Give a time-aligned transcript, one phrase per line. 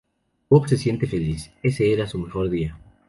[0.49, 2.75] Bob se siente feliz, ese era su mejor día.